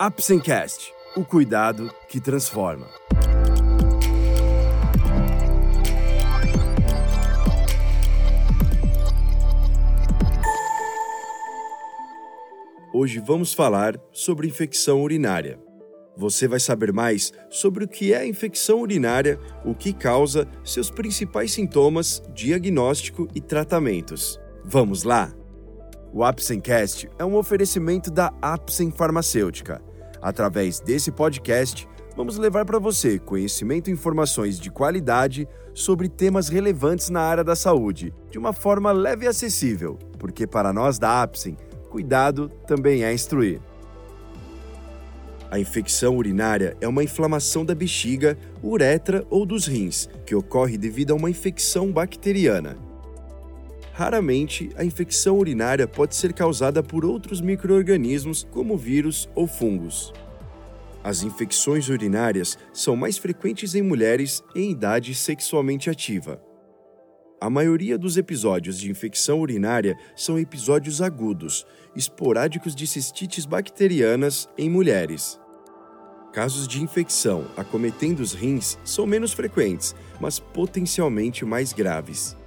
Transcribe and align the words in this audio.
Apsencast, 0.00 0.94
o 1.16 1.24
cuidado 1.24 1.92
que 2.08 2.20
transforma. 2.20 2.86
Hoje 12.94 13.18
vamos 13.18 13.52
falar 13.52 14.00
sobre 14.12 14.46
infecção 14.46 15.02
urinária. 15.02 15.58
Você 16.16 16.46
vai 16.46 16.60
saber 16.60 16.92
mais 16.92 17.32
sobre 17.50 17.82
o 17.82 17.88
que 17.88 18.12
é 18.12 18.18
a 18.18 18.26
infecção 18.26 18.82
urinária, 18.82 19.36
o 19.64 19.74
que 19.74 19.92
causa, 19.92 20.46
seus 20.62 20.92
principais 20.92 21.50
sintomas, 21.50 22.22
diagnóstico 22.32 23.26
e 23.34 23.40
tratamentos. 23.40 24.38
Vamos 24.64 25.02
lá? 25.02 25.34
O 26.12 26.22
Apsencast 26.22 27.10
é 27.18 27.24
um 27.24 27.34
oferecimento 27.34 28.12
da 28.12 28.32
Apsen 28.40 28.92
Farmacêutica 28.92 29.87
Através 30.20 30.80
desse 30.80 31.10
podcast, 31.10 31.88
vamos 32.16 32.36
levar 32.36 32.64
para 32.64 32.78
você 32.78 33.18
conhecimento 33.18 33.88
e 33.88 33.92
informações 33.92 34.58
de 34.58 34.70
qualidade 34.70 35.48
sobre 35.72 36.08
temas 36.08 36.48
relevantes 36.48 37.08
na 37.08 37.20
área 37.20 37.44
da 37.44 37.54
saúde, 37.54 38.12
de 38.30 38.38
uma 38.38 38.52
forma 38.52 38.90
leve 38.90 39.24
e 39.24 39.28
acessível, 39.28 39.98
porque 40.18 40.46
para 40.46 40.72
nós 40.72 40.98
da 40.98 41.22
Apsen, 41.22 41.56
cuidado 41.88 42.50
também 42.66 43.04
é 43.04 43.12
instruir. 43.12 43.60
A 45.50 45.58
infecção 45.58 46.16
urinária 46.16 46.76
é 46.80 46.86
uma 46.86 47.02
inflamação 47.02 47.64
da 47.64 47.74
bexiga, 47.74 48.36
uretra 48.62 49.24
ou 49.30 49.46
dos 49.46 49.66
rins, 49.66 50.08
que 50.26 50.34
ocorre 50.34 50.76
devido 50.76 51.12
a 51.12 51.14
uma 51.14 51.30
infecção 51.30 51.90
bacteriana. 51.90 52.87
Raramente, 53.98 54.70
a 54.76 54.84
infecção 54.84 55.36
urinária 55.40 55.84
pode 55.84 56.14
ser 56.14 56.32
causada 56.32 56.84
por 56.84 57.04
outros 57.04 57.40
microorganismos, 57.40 58.46
como 58.48 58.76
vírus 58.76 59.28
ou 59.34 59.48
fungos. 59.48 60.12
As 61.02 61.24
infecções 61.24 61.88
urinárias 61.88 62.56
são 62.72 62.94
mais 62.94 63.18
frequentes 63.18 63.74
em 63.74 63.82
mulheres 63.82 64.40
em 64.54 64.70
idade 64.70 65.16
sexualmente 65.16 65.90
ativa. 65.90 66.40
A 67.40 67.50
maioria 67.50 67.98
dos 67.98 68.16
episódios 68.16 68.78
de 68.78 68.88
infecção 68.88 69.40
urinária 69.40 69.98
são 70.14 70.38
episódios 70.38 71.02
agudos, 71.02 71.66
esporádicos 71.96 72.76
de 72.76 72.86
cistites 72.86 73.44
bacterianas 73.44 74.48
em 74.56 74.70
mulheres. 74.70 75.40
Casos 76.32 76.68
de 76.68 76.80
infecção 76.80 77.46
acometendo 77.56 78.20
os 78.20 78.32
rins 78.32 78.78
são 78.84 79.04
menos 79.04 79.32
frequentes, 79.32 79.92
mas 80.20 80.38
potencialmente 80.38 81.44
mais 81.44 81.72
graves. 81.72 82.37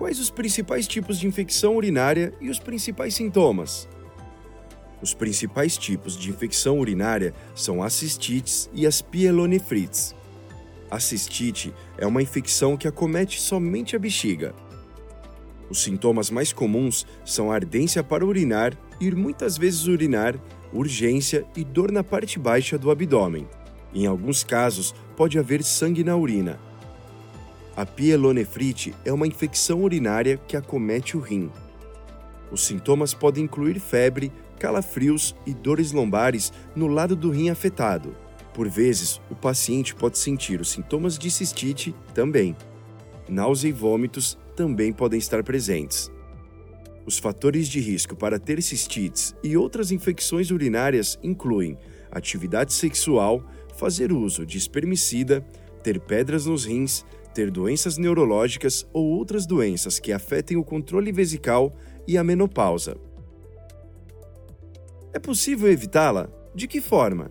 Quais 0.00 0.18
os 0.18 0.30
principais 0.30 0.88
tipos 0.88 1.18
de 1.18 1.26
infecção 1.26 1.76
urinária 1.76 2.32
e 2.40 2.48
os 2.48 2.58
principais 2.58 3.14
sintomas? 3.14 3.86
Os 5.02 5.12
principais 5.12 5.76
tipos 5.76 6.16
de 6.16 6.30
infecção 6.30 6.78
urinária 6.78 7.34
são 7.54 7.82
as 7.82 7.92
cistites 7.92 8.70
e 8.72 8.86
as 8.86 9.02
pielonefrites. 9.02 10.14
A 10.90 10.98
cistite 10.98 11.74
é 11.98 12.06
uma 12.06 12.22
infecção 12.22 12.78
que 12.78 12.88
acomete 12.88 13.38
somente 13.38 13.94
a 13.94 13.98
bexiga. 13.98 14.54
Os 15.68 15.82
sintomas 15.82 16.30
mais 16.30 16.50
comuns 16.50 17.06
são 17.22 17.52
ardência 17.52 18.02
para 18.02 18.24
urinar, 18.24 18.72
ir 18.98 19.14
muitas 19.14 19.58
vezes 19.58 19.86
urinar, 19.86 20.34
urgência 20.72 21.44
e 21.54 21.62
dor 21.62 21.92
na 21.92 22.02
parte 22.02 22.38
baixa 22.38 22.78
do 22.78 22.90
abdômen. 22.90 23.46
Em 23.92 24.06
alguns 24.06 24.42
casos, 24.42 24.94
pode 25.14 25.38
haver 25.38 25.62
sangue 25.62 26.02
na 26.02 26.16
urina. 26.16 26.69
A 27.76 27.86
pielonefrite 27.86 28.94
é 29.04 29.12
uma 29.12 29.26
infecção 29.26 29.82
urinária 29.82 30.36
que 30.36 30.56
acomete 30.56 31.16
o 31.16 31.20
rim. 31.20 31.50
Os 32.50 32.64
sintomas 32.64 33.14
podem 33.14 33.44
incluir 33.44 33.78
febre, 33.78 34.32
calafrios 34.58 35.34
e 35.46 35.54
dores 35.54 35.92
lombares 35.92 36.52
no 36.74 36.88
lado 36.88 37.14
do 37.14 37.30
rim 37.30 37.48
afetado. 37.48 38.14
Por 38.52 38.68
vezes, 38.68 39.20
o 39.30 39.34
paciente 39.34 39.94
pode 39.94 40.18
sentir 40.18 40.60
os 40.60 40.70
sintomas 40.70 41.16
de 41.16 41.30
cistite 41.30 41.94
também. 42.12 42.56
Náusea 43.28 43.68
e 43.68 43.72
vômitos 43.72 44.36
também 44.56 44.92
podem 44.92 45.18
estar 45.18 45.42
presentes. 45.44 46.10
Os 47.06 47.18
fatores 47.18 47.68
de 47.68 47.80
risco 47.80 48.14
para 48.16 48.38
ter 48.38 48.60
cistites 48.62 49.34
e 49.42 49.56
outras 49.56 49.90
infecções 49.92 50.50
urinárias 50.50 51.18
incluem 51.22 51.78
atividade 52.10 52.72
sexual, 52.72 53.42
fazer 53.76 54.12
uso 54.12 54.44
de 54.44 54.58
espermicida, 54.58 55.40
ter 55.82 55.98
pedras 56.00 56.46
nos 56.46 56.64
rins, 56.64 57.04
ter 57.32 57.50
doenças 57.50 57.96
neurológicas 57.96 58.86
ou 58.92 59.04
outras 59.06 59.46
doenças 59.46 59.98
que 59.98 60.12
afetem 60.12 60.56
o 60.56 60.64
controle 60.64 61.12
vesical 61.12 61.72
e 62.06 62.18
a 62.18 62.24
menopausa. 62.24 62.96
É 65.12 65.18
possível 65.18 65.70
evitá-la? 65.70 66.28
De 66.54 66.66
que 66.66 66.80
forma? 66.80 67.30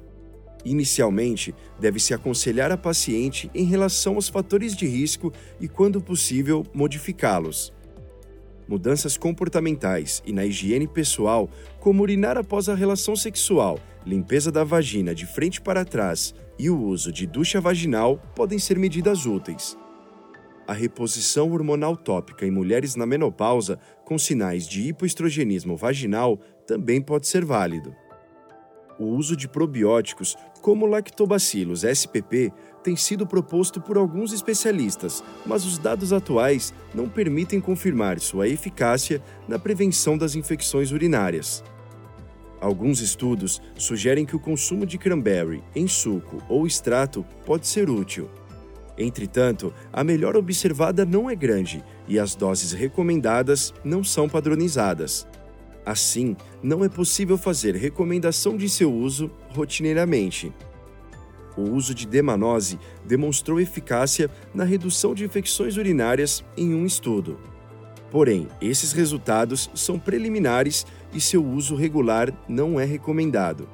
Inicialmente, 0.66 1.56
deve-se 1.80 2.14
aconselhar 2.14 2.72
a 2.72 2.78
paciente 2.78 3.50
em 3.54 3.64
relação 3.64 4.16
aos 4.16 4.28
fatores 4.28 4.76
de 4.76 4.86
risco 4.86 5.32
e, 5.60 5.68
quando 5.68 6.02
possível, 6.02 6.66
modificá-los. 6.74 7.74
Mudanças 8.68 9.18
comportamentais 9.18 10.22
e 10.26 10.34
na 10.34 10.46
higiene 10.46 10.88
pessoal, 10.88 11.50
como 11.80 12.04
urinar 12.04 12.38
após 12.38 12.70
a 12.70 12.76
relação 12.76 13.16
sexual, 13.16 13.80
limpeza 14.06 14.52
da 14.52 14.64
vagina 14.64 15.16
de 15.16 15.26
frente 15.26 15.62
para 15.62 15.86
trás 15.86 16.36
e 16.58 16.70
o 16.70 16.80
uso 16.80 17.12
de 17.12 17.26
ducha 17.26 17.60
vaginal, 17.62 18.18
podem 18.36 18.60
ser 18.60 18.78
medidas 18.78 19.26
úteis 19.26 19.78
a 20.70 20.74
reposição 20.74 21.52
hormonal 21.52 21.98
tópica 21.98 22.46
em 22.46 22.52
mulheres 22.52 22.96
na 22.96 23.04
menopausa 23.04 23.80
com 24.06 24.20
sinais 24.20 24.68
de 24.68 24.88
hipoestrogenismo 24.88 25.76
vaginal 25.76 26.40
também 26.68 27.02
pode 27.02 27.28
ser 27.28 27.44
válido. 27.44 27.96
O 29.00 29.06
uso 29.06 29.36
de 29.36 29.48
probióticos, 29.48 30.36
como 30.62 30.86
Lactobacillus 30.86 31.84
spp, 31.84 32.54
tem 32.84 32.96
sido 32.96 33.26
proposto 33.26 33.82
por 33.82 33.98
alguns 33.98 34.32
especialistas, 34.32 35.24
mas 35.44 35.66
os 35.66 35.80
dados 35.80 36.14
atuais 36.14 36.72
não 36.94 37.10
permitem 37.10 37.60
confirmar 37.60 38.20
sua 38.20 38.48
eficácia 38.48 39.24
na 39.48 39.58
prevenção 39.58 40.20
das 40.20 40.36
infecções 40.36 40.92
urinárias. 40.92 41.64
Alguns 42.62 43.02
estudos 43.02 43.60
sugerem 43.76 44.24
que 44.24 44.36
o 44.36 44.40
consumo 44.40 44.86
de 44.86 45.00
cranberry 45.00 45.64
em 45.76 45.88
suco 45.88 46.44
ou 46.48 46.68
extrato 46.68 47.26
pode 47.44 47.66
ser 47.66 47.90
útil, 47.90 48.30
Entretanto, 49.00 49.74
a 49.94 50.04
melhor 50.04 50.36
observada 50.36 51.06
não 51.06 51.30
é 51.30 51.36
grande 51.36 51.82
e 52.06 52.20
as 52.20 52.36
doses 52.36 52.74
recomendadas 52.74 53.74
não 53.82 54.04
são 54.04 54.28
padronizadas. 54.28 55.26
Assim, 55.86 56.36
não 56.62 56.84
é 56.84 56.90
possível 56.90 57.38
fazer 57.38 57.76
recomendação 57.76 58.58
de 58.58 58.68
seu 58.68 58.94
uso 58.94 59.32
rotineiramente. 59.56 60.54
O 61.56 61.62
uso 61.62 61.96
de 61.96 62.06
demanose 62.06 62.78
demonstrou 63.06 63.60
eficácia 63.60 64.30
na 64.54 64.66
redução 64.66 65.16
de 65.16 65.24
infecções 65.24 65.78
urinárias 65.78 66.44
em 66.58 66.74
um 66.74 66.86
estudo. 66.86 67.40
Porém, 68.12 68.48
esses 68.62 68.92
resultados 68.92 69.70
são 69.74 69.98
preliminares 69.98 70.86
e 71.14 71.22
seu 71.22 71.46
uso 71.46 71.76
regular 71.76 72.34
não 72.48 72.80
é 72.80 72.84
recomendado. 72.84 73.68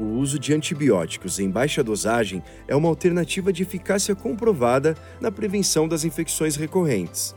O 0.00 0.16
uso 0.16 0.38
de 0.38 0.54
antibióticos 0.54 1.38
em 1.38 1.50
baixa 1.50 1.84
dosagem 1.84 2.42
é 2.66 2.74
uma 2.74 2.88
alternativa 2.88 3.52
de 3.52 3.64
eficácia 3.64 4.14
comprovada 4.14 4.96
na 5.20 5.30
prevenção 5.30 5.86
das 5.86 6.04
infecções 6.04 6.56
recorrentes. 6.56 7.36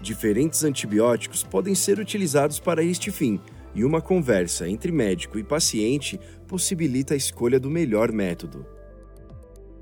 Diferentes 0.00 0.62
antibióticos 0.62 1.42
podem 1.42 1.74
ser 1.74 1.98
utilizados 1.98 2.60
para 2.60 2.84
este 2.84 3.10
fim, 3.10 3.40
e 3.74 3.84
uma 3.84 4.00
conversa 4.00 4.68
entre 4.68 4.92
médico 4.92 5.36
e 5.36 5.42
paciente 5.42 6.20
possibilita 6.46 7.12
a 7.12 7.16
escolha 7.16 7.58
do 7.58 7.68
melhor 7.68 8.12
método. 8.12 8.64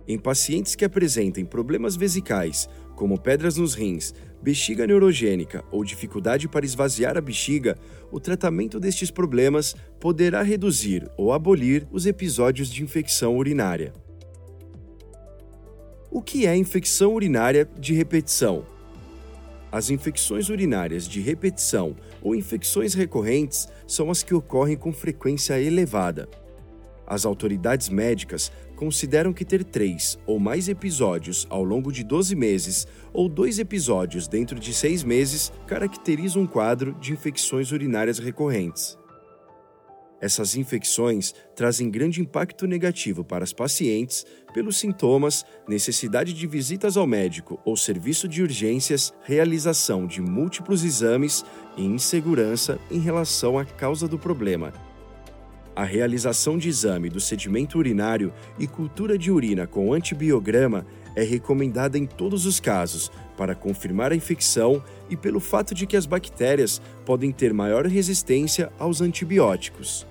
Em 0.09 0.19
pacientes 0.19 0.75
que 0.75 0.87
apresentem 0.87 1.45
problemas 1.45 1.95
vesicais, 1.95 2.71
como 2.97 3.21
pedras 3.21 3.59
nos 3.59 3.75
rins, 3.75 4.15
bexiga 4.43 4.87
neurogênica 4.87 5.65
ou 5.71 5.85
dificuldade 5.85 6.49
para 6.49 6.67
esvaziar 6.67 7.17
a 7.17 7.21
bexiga, 7.21 7.79
o 8.11 8.19
tratamento 8.19 8.81
destes 8.81 9.11
problemas 9.11 9.77
poderá 10.01 10.43
reduzir 10.43 11.09
ou 11.17 11.33
abolir 11.33 11.87
os 11.93 12.07
episódios 12.07 12.69
de 12.71 12.83
infecção 12.83 13.37
urinária. 13.37 13.93
O 16.11 16.21
que 16.21 16.47
é 16.47 16.57
infecção 16.57 17.15
urinária 17.15 17.69
de 17.79 17.95
repetição? 17.95 18.67
As 19.71 19.89
infecções 19.89 20.51
urinárias 20.51 21.09
de 21.09 21.21
repetição 21.21 21.97
ou 22.21 22.35
infecções 22.35 22.93
recorrentes 22.93 23.67
são 23.87 24.11
as 24.11 24.23
que 24.23 24.35
ocorrem 24.35 24.77
com 24.77 24.93
frequência 24.93 25.59
elevada. 25.59 26.29
As 27.07 27.25
autoridades 27.25 27.89
médicas 27.89 28.51
consideram 28.77 29.33
que 29.33 29.45
ter 29.45 29.65
três 29.65 30.19
ou 30.27 30.39
mais 30.39 30.69
episódios 30.69 31.47
ao 31.51 31.63
longo 31.63 31.93
de 31.93 32.03
12 32.03 32.35
meses 32.35 32.87
ou 33.13 33.29
dois 33.29 33.59
episódios 33.59 34.27
dentro 34.27 34.59
de 34.59 34.73
seis 34.73 35.05
meses 35.05 35.53
caracteriza 35.67 36.39
um 36.39 36.47
quadro 36.47 36.95
de 37.01 37.13
infecções 37.13 37.71
urinárias 37.73 38.19
recorrentes. 38.19 38.99
Essas 40.23 40.55
infecções 40.55 41.35
trazem 41.57 41.91
grande 41.91 42.21
impacto 42.21 42.65
negativo 42.65 43.25
para 43.25 43.43
as 43.43 43.53
pacientes 43.53 44.25
pelos 44.55 44.77
sintomas, 44.77 45.45
necessidade 45.67 46.33
de 46.33 46.47
visitas 46.47 46.97
ao 46.97 47.09
médico 47.09 47.61
ou 47.65 47.77
serviço 47.77 48.29
de 48.29 48.41
urgências, 48.41 49.13
realização 49.25 50.07
de 50.07 50.23
múltiplos 50.23 50.85
exames 50.85 51.45
e 51.77 51.85
insegurança 51.85 52.79
em 52.89 53.01
relação 53.01 53.59
à 53.59 53.65
causa 53.65 54.07
do 54.07 54.17
problema, 54.17 54.73
A 55.75 55.85
realização 55.85 56.59
de 56.59 56.69
exame 56.69 57.09
do 57.09 57.19
sedimento 57.19 57.79
urinário 57.79 58.31
e 58.59 58.67
cultura 58.67 59.17
de 59.17 59.31
urina 59.31 59.67
com 59.67 59.95
antibiograma 59.95 60.85
é 61.17 61.23
recomendada 61.23 61.97
em 61.97 62.05
todos 62.05 62.45
os 62.45 62.61
casos 62.61 63.11
para 63.39 63.55
confirmar 63.55 64.13
a 64.13 64.15
infecção 64.15 64.85
e 65.09 65.17
pelo 65.17 65.41
fato 65.41 65.75
de 65.75 65.87
que 65.87 65.97
as 65.97 66.05
bactérias 66.05 66.81
podem 67.07 67.33
ter 67.33 67.55
maior 67.55 67.87
resistência 67.87 68.71
aos 68.79 69.01
antibióticos. 69.01 70.07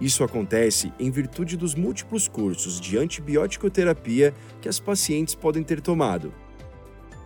Isso 0.00 0.22
acontece 0.22 0.92
em 0.98 1.10
virtude 1.10 1.56
dos 1.56 1.74
múltiplos 1.74 2.28
cursos 2.28 2.80
de 2.80 2.96
antibiótico-terapia 2.96 4.32
que 4.60 4.68
as 4.68 4.78
pacientes 4.78 5.34
podem 5.34 5.64
ter 5.64 5.80
tomado. 5.80 6.32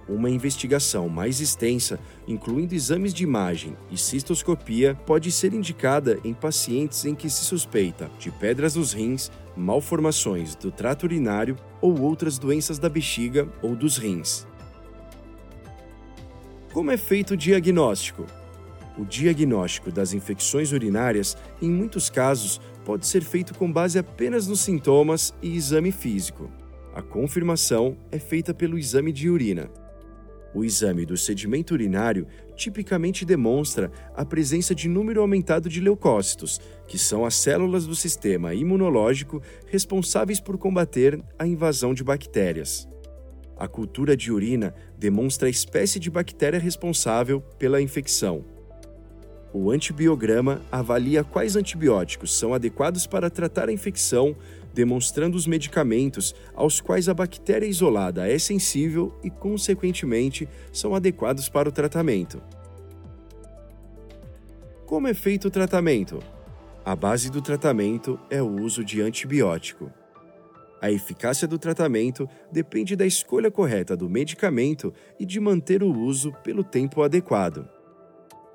Uma 0.09 0.31
investigação 0.31 1.07
mais 1.07 1.39
extensa, 1.39 2.01
incluindo 2.27 2.75
exames 2.75 3.13
de 3.13 3.25
imagem 3.25 3.77
e 3.91 3.99
cistoscopia, 3.99 4.95
pode 5.05 5.31
ser 5.31 5.53
indicada 5.53 6.19
em 6.25 6.33
pacientes 6.33 7.05
em 7.05 7.15
que 7.15 7.29
se 7.29 7.45
suspeita 7.45 8.11
de 8.19 8.31
pedras 8.31 8.75
nos 8.75 8.95
rins, 8.95 9.31
malformações 9.55 10.55
do 10.55 10.73
trato 10.73 11.03
urinário 11.03 11.57
ou 11.83 12.01
outras 12.01 12.39
doenças 12.39 12.79
da 12.79 12.89
bexiga 12.89 13.47
ou 13.61 13.77
dos 13.77 13.99
rins. 13.99 14.47
Como 16.73 16.91
é 16.91 16.97
feito 16.97 17.35
o 17.35 17.37
diagnóstico? 17.37 18.25
O 18.97 19.05
diagnóstico 19.05 19.93
das 19.93 20.15
infecções 20.15 20.73
urinárias, 20.73 21.37
em 21.61 21.71
muitos 21.71 22.09
casos, 22.09 22.61
pode 22.83 23.07
ser 23.07 23.23
feito 23.23 23.55
com 23.55 23.71
base 23.71 23.99
apenas 23.99 24.47
nos 24.47 24.61
sintomas 24.61 25.35
e 25.43 25.55
exame 25.55 25.93
físico. 25.93 26.51
A 26.95 27.03
confirmação 27.03 27.97
é 28.11 28.19
feita 28.19 28.55
pelo 28.55 28.79
exame 28.79 29.13
de 29.13 29.29
urina. 29.29 29.71
O 30.55 30.65
exame 30.65 31.05
do 31.05 31.17
sedimento 31.17 31.75
urinário 31.75 32.27
tipicamente 32.57 33.25
demonstra 33.25 33.91
a 34.15 34.25
presença 34.25 34.75
de 34.75 34.89
número 34.89 35.21
aumentado 35.21 35.69
de 35.69 35.81
leucócitos, 35.81 36.61
que 36.87 36.99
são 36.99 37.25
as 37.25 37.35
células 37.35 37.87
do 37.87 37.95
sistema 37.95 38.55
imunológico 38.55 39.43
responsáveis 39.67 40.41
por 40.41 40.57
combater 40.57 41.23
a 41.39 41.47
invasão 41.47 41.93
de 41.93 42.03
bactérias. 42.03 42.89
A 43.57 43.69
cultura 43.69 44.17
de 44.17 44.33
urina 44.33 44.75
demonstra 44.97 45.49
a 45.49 45.51
espécie 45.51 45.99
de 45.99 46.11
bactéria 46.11 46.61
responsável 46.61 47.41
pela 47.59 47.83
infecção. 47.83 48.45
O 49.53 49.71
antibiograma 49.71 50.63
avalia 50.71 51.25
quais 51.25 51.57
antibióticos 51.57 52.37
são 52.39 52.55
adequados 52.55 53.07
para 53.07 53.31
tratar 53.31 53.69
a 53.69 53.73
infecção, 53.73 54.37
demonstrando 54.79 55.37
os 55.37 55.45
medicamentos 55.45 56.33
aos 56.55 56.81
quais 56.81 57.09
a 57.09 57.15
bactéria 57.15 57.67
isolada 57.67 58.31
é 58.31 58.39
sensível 58.39 59.13
e, 59.25 59.29
consequentemente, 59.29 60.49
são 60.73 60.95
adequados 60.95 61.49
para 61.49 61.69
o 61.69 61.73
tratamento. 61.73 62.41
Como 64.87 65.09
é 65.09 65.15
feito 65.15 65.49
o 65.49 65.51
tratamento? 65.51 66.21
A 66.85 66.95
base 66.95 67.29
do 67.29 67.43
tratamento 67.43 68.21
é 68.31 68.41
o 68.41 68.47
uso 68.63 68.85
de 68.85 69.01
antibiótico. 69.01 69.93
A 70.81 70.93
eficácia 70.93 71.49
do 71.49 71.59
tratamento 71.59 72.29
depende 72.53 72.95
da 72.95 73.05
escolha 73.05 73.51
correta 73.51 73.97
do 73.97 74.09
medicamento 74.09 74.95
e 75.19 75.27
de 75.27 75.41
manter 75.41 75.83
o 75.83 75.93
uso 75.93 76.33
pelo 76.45 76.63
tempo 76.63 77.03
adequado. 77.03 77.69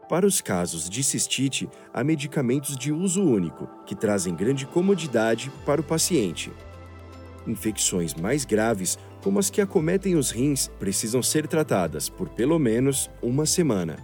Para 0.10 0.28
os 0.28 0.42
casos 0.42 0.90
de 0.90 1.04
cistite, 1.04 1.70
há 1.94 2.04
medicamentos 2.04 2.76
de 2.76 2.92
uso 2.92 3.24
único, 3.24 3.68
que 3.86 3.96
trazem 3.96 4.36
grande 4.36 4.66
comodidade 4.66 5.52
para 5.66 5.82
o 5.82 5.84
paciente. 5.84 6.52
Infecções 7.48 8.14
mais 8.14 8.46
graves, 8.46 8.98
como 9.22 9.40
as 9.40 9.50
que 9.50 9.62
acometem 9.62 10.16
os 10.16 10.32
rins, 10.32 10.70
precisam 10.80 11.24
ser 11.24 11.48
tratadas 11.48 12.10
por 12.10 12.30
pelo 12.30 12.60
menos 12.60 13.10
uma 13.22 13.46
semana. 13.46 13.98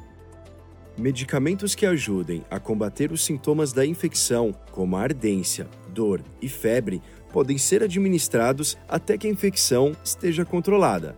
Medicamentos 0.98 1.76
que 1.76 1.86
ajudem 1.86 2.44
a 2.50 2.60
combater 2.60 3.12
os 3.12 3.24
sintomas 3.24 3.72
da 3.72 3.86
infecção, 3.86 4.54
como 4.72 4.98
a 4.98 5.02
ardência, 5.02 5.68
dor 5.94 6.22
e 6.42 6.50
febre, 6.50 7.02
podem 7.32 7.58
ser 7.58 7.84
administrados 7.84 8.78
até 8.88 9.18
que 9.18 9.28
a 9.28 9.30
infecção 9.30 9.96
esteja 10.04 10.44
controlada. 10.44 11.16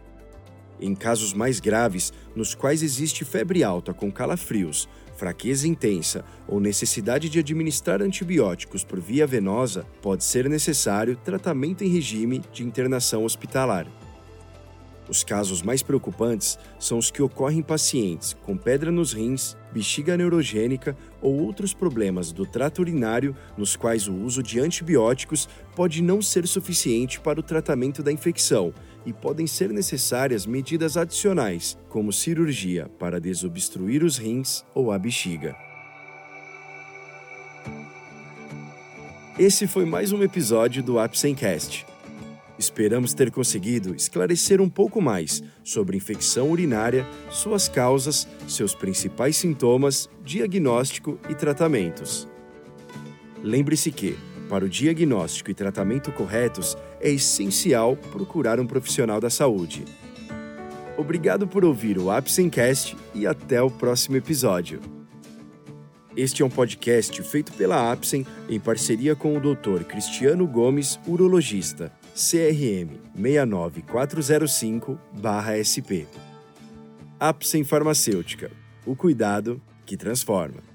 Em 0.81 0.95
casos 0.95 1.31
mais 1.31 1.59
graves, 1.59 2.11
nos 2.35 2.55
quais 2.55 2.81
existe 2.81 3.23
febre 3.23 3.63
alta 3.63 3.93
com 3.93 4.11
calafrios, 4.11 4.89
fraqueza 5.15 5.67
intensa 5.67 6.25
ou 6.47 6.59
necessidade 6.59 7.29
de 7.29 7.37
administrar 7.37 8.01
antibióticos 8.01 8.83
por 8.83 8.99
via 8.99 9.27
venosa, 9.27 9.85
pode 10.01 10.23
ser 10.23 10.49
necessário 10.49 11.15
tratamento 11.15 11.83
em 11.83 11.87
regime 11.87 12.41
de 12.51 12.63
internação 12.63 13.23
hospitalar. 13.23 13.85
Os 15.07 15.23
casos 15.23 15.61
mais 15.61 15.83
preocupantes 15.83 16.57
são 16.79 16.97
os 16.97 17.11
que 17.11 17.21
ocorrem 17.21 17.59
em 17.59 17.61
pacientes 17.61 18.33
com 18.43 18.55
pedra 18.55 18.91
nos 18.91 19.13
rins, 19.13 19.57
bexiga 19.71 20.15
neurogênica 20.15 20.95
ou 21.21 21.37
outros 21.37 21.73
problemas 21.73 22.31
do 22.31 22.45
trato 22.45 22.79
urinário, 22.79 23.35
nos 23.57 23.75
quais 23.75 24.07
o 24.07 24.13
uso 24.13 24.41
de 24.41 24.59
antibióticos 24.59 25.49
pode 25.75 26.01
não 26.01 26.21
ser 26.21 26.47
suficiente 26.47 27.19
para 27.19 27.39
o 27.39 27.43
tratamento 27.43 28.01
da 28.01 28.11
infecção 28.11 28.73
e 29.05 29.13
podem 29.13 29.47
ser 29.47 29.69
necessárias 29.69 30.45
medidas 30.45 30.97
adicionais, 30.97 31.77
como 31.89 32.13
cirurgia 32.13 32.89
para 32.99 33.19
desobstruir 33.19 34.03
os 34.03 34.17
rins 34.17 34.63
ou 34.73 34.91
a 34.91 34.99
bexiga. 34.99 35.55
Esse 39.39 39.65
foi 39.65 39.85
mais 39.85 40.11
um 40.11 40.21
episódio 40.21 40.83
do 40.83 40.99
Apsencast. 40.99 41.85
Esperamos 42.59 43.13
ter 43.15 43.31
conseguido 43.31 43.95
esclarecer 43.95 44.61
um 44.61 44.69
pouco 44.69 45.01
mais 45.01 45.41
sobre 45.63 45.97
infecção 45.97 46.51
urinária, 46.51 47.07
suas 47.31 47.67
causas, 47.67 48.27
seus 48.47 48.75
principais 48.75 49.35
sintomas, 49.35 50.07
diagnóstico 50.23 51.17
e 51.27 51.33
tratamentos. 51.33 52.27
Lembre-se 53.41 53.91
que, 53.91 54.15
para 54.51 54.65
o 54.65 54.69
diagnóstico 54.69 55.49
e 55.49 55.53
tratamento 55.53 56.11
corretos, 56.11 56.77
é 56.99 57.09
essencial 57.09 57.95
procurar 57.95 58.59
um 58.59 58.67
profissional 58.67 59.21
da 59.21 59.29
saúde. 59.29 59.85
Obrigado 60.97 61.47
por 61.47 61.63
ouvir 61.63 61.97
o 61.97 62.11
Apsencast 62.11 62.97
e 63.15 63.25
até 63.25 63.61
o 63.61 63.71
próximo 63.71 64.17
episódio. 64.17 64.81
Este 66.17 66.43
é 66.43 66.45
um 66.45 66.49
podcast 66.49 67.23
feito 67.23 67.53
pela 67.53 67.93
Apsen 67.93 68.27
em 68.49 68.59
parceria 68.59 69.15
com 69.15 69.37
o 69.37 69.39
Dr. 69.39 69.85
Cristiano 69.85 70.45
Gomes, 70.45 70.99
urologista. 71.07 71.93
CRM 72.13 72.99
69405-SP. 73.17 76.07
Apsen 77.17 77.63
Farmacêutica. 77.63 78.51
O 78.85 78.97
cuidado 78.97 79.61
que 79.85 79.95
transforma. 79.95 80.70